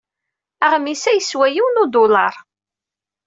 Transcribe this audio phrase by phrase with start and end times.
[0.65, 2.33] Aɣmis-a yeswa yiwen udulaṛ.